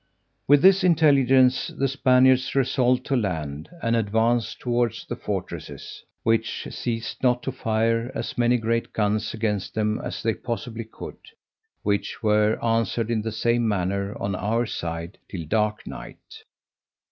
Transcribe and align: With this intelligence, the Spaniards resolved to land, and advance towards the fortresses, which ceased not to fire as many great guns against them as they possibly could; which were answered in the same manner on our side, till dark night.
With 0.47 0.63
this 0.63 0.83
intelligence, 0.83 1.67
the 1.67 1.87
Spaniards 1.87 2.55
resolved 2.55 3.05
to 3.05 3.15
land, 3.15 3.69
and 3.83 3.95
advance 3.95 4.55
towards 4.55 5.05
the 5.05 5.15
fortresses, 5.15 6.03
which 6.23 6.67
ceased 6.71 7.21
not 7.21 7.43
to 7.43 7.51
fire 7.51 8.11
as 8.15 8.35
many 8.35 8.57
great 8.57 8.93
guns 8.93 9.35
against 9.35 9.75
them 9.75 9.99
as 10.03 10.23
they 10.23 10.33
possibly 10.33 10.85
could; 10.85 11.17
which 11.83 12.23
were 12.23 12.57
answered 12.65 13.11
in 13.11 13.21
the 13.21 13.31
same 13.31 13.67
manner 13.67 14.17
on 14.19 14.33
our 14.33 14.65
side, 14.65 15.19
till 15.29 15.45
dark 15.45 15.85
night. 15.85 16.45